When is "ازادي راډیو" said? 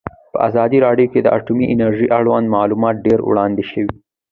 0.47-1.11